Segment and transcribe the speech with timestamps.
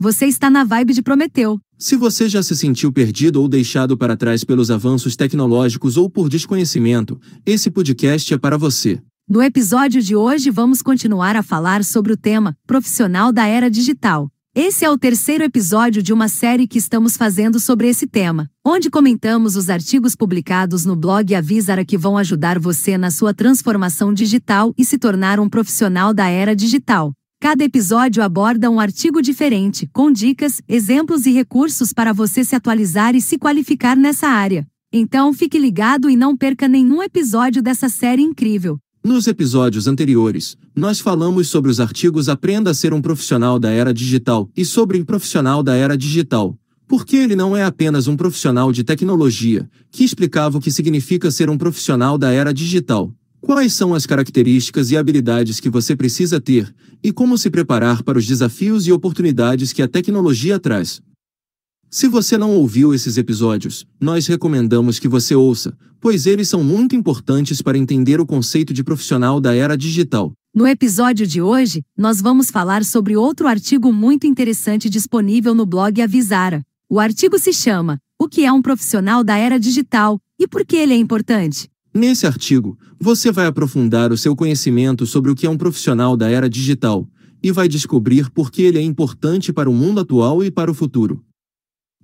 [0.00, 1.58] Você está na vibe de Prometeu.
[1.76, 6.28] Se você já se sentiu perdido ou deixado para trás pelos avanços tecnológicos ou por
[6.28, 9.02] desconhecimento, esse podcast é para você.
[9.28, 14.30] No episódio de hoje vamos continuar a falar sobre o tema Profissional da Era Digital.
[14.54, 18.90] Esse é o terceiro episódio de uma série que estamos fazendo sobre esse tema, onde
[18.90, 24.72] comentamos os artigos publicados no blog Avisara que vão ajudar você na sua transformação digital
[24.78, 27.12] e se tornar um profissional da era digital.
[27.40, 33.14] Cada episódio aborda um artigo diferente, com dicas, exemplos e recursos para você se atualizar
[33.14, 34.66] e se qualificar nessa área.
[34.92, 38.76] Então fique ligado e não perca nenhum episódio dessa série incrível.
[39.04, 43.94] Nos episódios anteriores, nós falamos sobre os artigos Aprenda a ser um profissional da era
[43.94, 46.58] digital e sobre o profissional da era digital.
[46.88, 51.48] Porque ele não é apenas um profissional de tecnologia, que explicava o que significa ser
[51.48, 53.14] um profissional da era digital.
[53.48, 56.70] Quais são as características e habilidades que você precisa ter,
[57.02, 61.00] e como se preparar para os desafios e oportunidades que a tecnologia traz?
[61.88, 66.94] Se você não ouviu esses episódios, nós recomendamos que você ouça, pois eles são muito
[66.94, 70.30] importantes para entender o conceito de profissional da era digital.
[70.54, 76.02] No episódio de hoje, nós vamos falar sobre outro artigo muito interessante disponível no blog
[76.02, 76.62] Avisara.
[76.86, 80.76] O artigo se chama O que é um profissional da era digital e por que
[80.76, 81.70] ele é importante?
[81.98, 86.30] Nesse artigo, você vai aprofundar o seu conhecimento sobre o que é um profissional da
[86.30, 87.08] era digital
[87.42, 90.74] e vai descobrir por que ele é importante para o mundo atual e para o
[90.74, 91.24] futuro.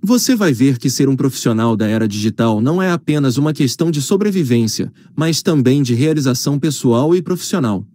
[0.03, 3.89] Você vai ver que ser um profissional da era digital não é apenas uma questão
[3.89, 7.87] de sobrevivência, mas também de realização pessoal e profissional.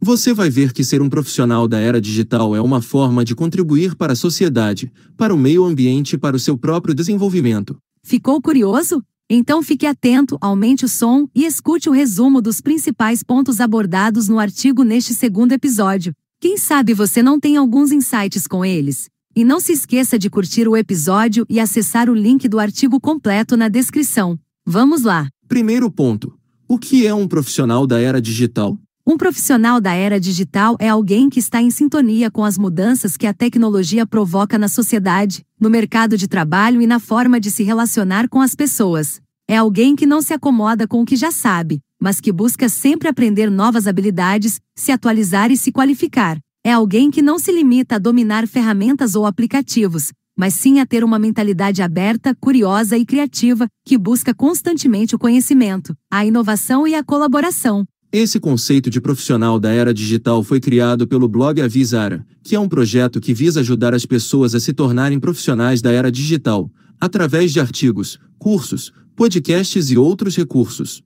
[0.00, 3.94] Você vai ver que ser um profissional da era digital é uma forma de contribuir
[3.94, 7.76] para a sociedade, para o meio ambiente e para o seu próprio desenvolvimento.
[8.02, 9.00] Ficou curioso?
[9.34, 14.38] Então fique atento, aumente o som e escute o resumo dos principais pontos abordados no
[14.38, 16.12] artigo neste segundo episódio.
[16.38, 19.08] Quem sabe você não tem alguns insights com eles?
[19.34, 23.56] E não se esqueça de curtir o episódio e acessar o link do artigo completo
[23.56, 24.38] na descrição.
[24.66, 25.28] Vamos lá!
[25.48, 28.78] Primeiro ponto: O que é um profissional da era digital?
[29.04, 33.26] Um profissional da era digital é alguém que está em sintonia com as mudanças que
[33.26, 38.28] a tecnologia provoca na sociedade, no mercado de trabalho e na forma de se relacionar
[38.28, 39.22] com as pessoas.
[39.52, 43.06] É alguém que não se acomoda com o que já sabe, mas que busca sempre
[43.06, 46.38] aprender novas habilidades, se atualizar e se qualificar.
[46.64, 51.04] É alguém que não se limita a dominar ferramentas ou aplicativos, mas sim a ter
[51.04, 57.04] uma mentalidade aberta, curiosa e criativa, que busca constantemente o conhecimento, a inovação e a
[57.04, 57.84] colaboração.
[58.10, 62.70] Esse conceito de profissional da era digital foi criado pelo blog Avisara, que é um
[62.70, 67.60] projeto que visa ajudar as pessoas a se tornarem profissionais da era digital, através de
[67.60, 71.02] artigos, cursos, podcasts e outros recursos.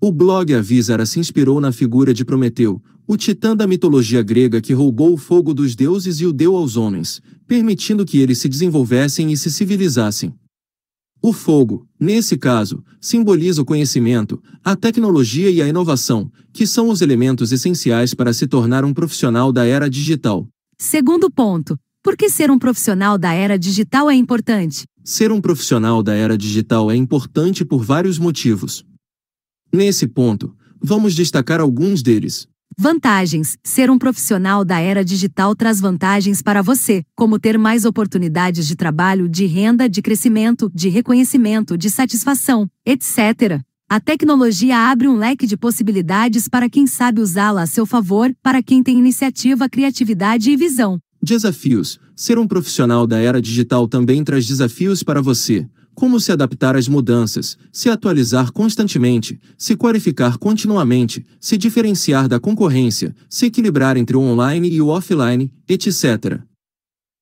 [0.00, 4.72] O blog Avisara se inspirou na figura de Prometeu, o titã da mitologia grega que
[4.72, 9.32] roubou o fogo dos deuses e o deu aos homens, permitindo que eles se desenvolvessem
[9.32, 10.34] e se civilizassem.
[11.22, 17.00] O fogo, nesse caso, simboliza o conhecimento, a tecnologia e a inovação, que são os
[17.00, 20.48] elementos essenciais para se tornar um profissional da era digital.
[20.76, 24.84] Segundo ponto, por que ser um profissional da era digital é importante?
[25.04, 28.84] Ser um profissional da era digital é importante por vários motivos.
[29.72, 32.48] Nesse ponto, vamos destacar alguns deles.
[32.76, 38.66] Vantagens: Ser um profissional da era digital traz vantagens para você, como ter mais oportunidades
[38.66, 43.62] de trabalho, de renda, de crescimento, de reconhecimento, de satisfação, etc.
[43.88, 48.62] A tecnologia abre um leque de possibilidades para quem sabe usá-la a seu favor, para
[48.62, 50.98] quem tem iniciativa, criatividade e visão.
[51.22, 56.76] Desafios: Ser um profissional da era digital também traz desafios para você como se adaptar
[56.76, 64.16] às mudanças, se atualizar constantemente, se qualificar continuamente, se diferenciar da concorrência, se equilibrar entre
[64.16, 66.40] o online e o offline, etc.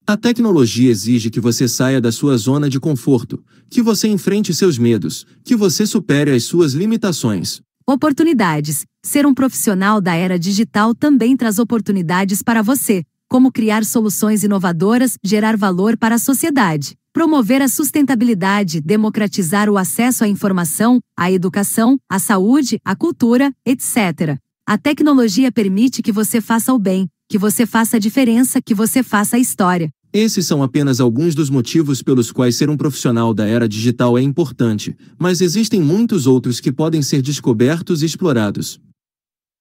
[0.06, 4.78] A tecnologia exige que você saia da sua zona de conforto, que você enfrente seus
[4.78, 7.60] medos, que você supere as suas limitações.
[7.86, 8.84] Oportunidades.
[9.04, 15.16] Ser um profissional da era digital também traz oportunidades para você, como criar soluções inovadoras,
[15.22, 16.96] gerar valor para a sociedade.
[17.12, 24.36] Promover a sustentabilidade, democratizar o acesso à informação, à educação, à saúde, à cultura, etc.
[24.66, 29.00] A tecnologia permite que você faça o bem, que você faça a diferença, que você
[29.00, 29.90] faça a história.
[30.12, 34.22] Esses são apenas alguns dos motivos pelos quais ser um profissional da era digital é
[34.22, 38.80] importante, mas existem muitos outros que podem ser descobertos e explorados.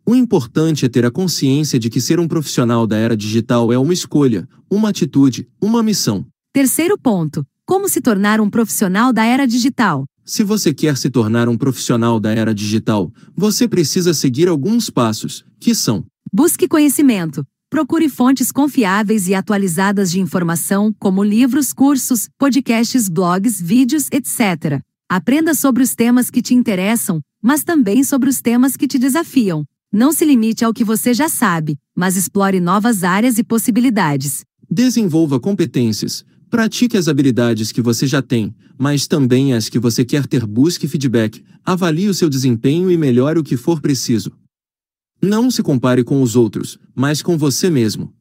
[0.09, 3.77] O importante é ter a consciência de que ser um profissional da era digital é
[3.77, 6.25] uma escolha, uma atitude, uma missão.
[6.51, 10.05] Terceiro ponto: como se tornar um profissional da era digital.
[10.25, 15.45] Se você quer se tornar um profissional da era digital, você precisa seguir alguns passos,
[15.59, 16.03] que são:
[16.33, 17.45] busque conhecimento.
[17.69, 24.81] Procure fontes confiáveis e atualizadas de informação, como livros, cursos, podcasts, blogs, vídeos, etc.
[25.07, 29.63] Aprenda sobre os temas que te interessam, mas também sobre os temas que te desafiam.
[29.91, 34.43] Não se limite ao que você já sabe, mas explore novas áreas e possibilidades.
[34.69, 40.27] Desenvolva competências, pratique as habilidades que você já tem, mas também as que você quer
[40.27, 40.45] ter.
[40.45, 44.31] Busque feedback, avalie o seu desempenho e melhore o que for preciso.
[45.19, 48.13] Não se compare com os outros, mas com você mesmo.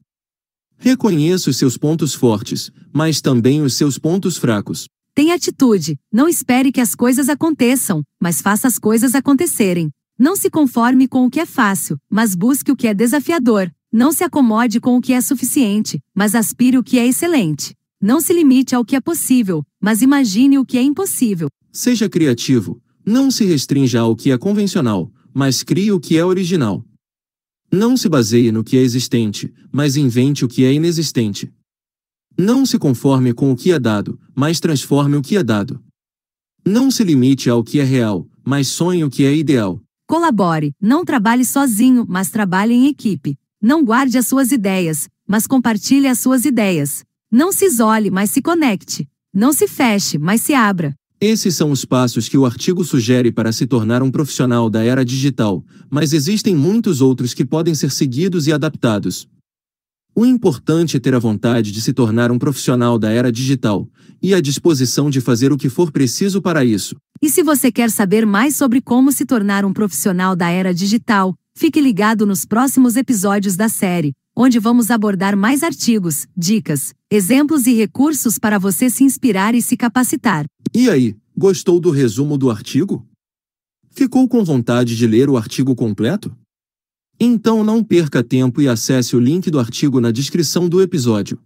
[0.79, 4.87] Reconheça os seus pontos fortes, mas também os seus pontos fracos.
[5.13, 9.91] Tenha atitude, não espere que as coisas aconteçam, mas faça as coisas acontecerem.
[10.19, 13.71] Não se conforme com o que é fácil, mas busque o que é desafiador.
[13.89, 17.73] Não se acomode com o que é suficiente, mas aspire o que é excelente.
[18.01, 21.47] Não se limite ao que é possível, mas imagine o que é impossível.
[21.71, 26.83] Seja criativo, não se restrinja ao que é convencional, mas crie o que é original.
[27.71, 31.49] Não se baseie no que é existente, mas invente o que é inexistente.
[32.37, 35.81] Não se conforme com o que é dado, mas transforme o que é dado.
[36.65, 39.81] Não se limite ao que é real, mas sonhe o que é ideal.
[40.09, 43.37] Colabore, não trabalhe sozinho, mas trabalhe em equipe.
[43.61, 47.03] Não guarde as suas ideias, mas compartilhe as suas ideias.
[47.31, 49.07] Não se isole, mas se conecte.
[49.31, 50.95] Não se feche, mas se abra.
[51.21, 55.05] Esses são os passos que o artigo sugere para se tornar um profissional da era
[55.05, 59.29] digital, mas existem muitos outros que podem ser seguidos e adaptados.
[60.15, 63.87] O importante é ter a vontade de se tornar um profissional da era digital
[64.21, 66.95] e a disposição de fazer o que for preciso para isso.
[67.21, 71.35] E se você quer saber mais sobre como se tornar um profissional da era digital,
[71.55, 77.73] fique ligado nos próximos episódios da série, onde vamos abordar mais artigos, dicas, exemplos e
[77.73, 80.45] recursos para você se inspirar e se capacitar.
[80.73, 83.05] E aí, gostou do resumo do artigo?
[83.91, 86.33] Ficou com vontade de ler o artigo completo?
[87.19, 91.37] Então não perca tempo e acesse o link do artigo na descrição do episódio.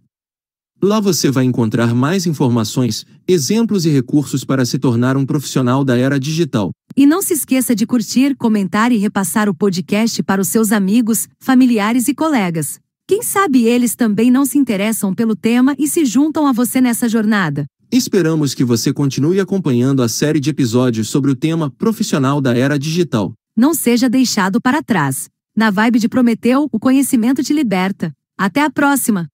[0.80, 5.96] Lá você vai encontrar mais informações, exemplos e recursos para se tornar um profissional da
[5.96, 6.70] era digital.
[6.96, 11.26] E não se esqueça de curtir, comentar e repassar o podcast para os seus amigos,
[11.40, 12.78] familiares e colegas.
[13.08, 17.08] Quem sabe eles também não se interessam pelo tema e se juntam a você nessa
[17.08, 17.64] jornada.
[17.90, 22.78] Esperamos que você continue acompanhando a série de episódios sobre o tema profissional da era
[22.78, 23.32] digital.
[23.56, 25.28] Não seja deixado para trás.
[25.56, 28.12] Na vibe de Prometeu, o conhecimento te liberta.
[28.36, 29.28] Até a próxima!